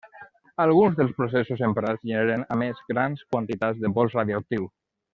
Alguns 0.63 0.95
dels 0.99 1.13
processos 1.19 1.61
emprats 1.69 2.09
generen 2.13 2.47
a 2.57 2.57
més 2.65 2.83
grans 2.91 3.25
quantitats 3.35 3.85
de 3.87 3.97
pols 3.99 4.21
radioactiu. 4.21 4.71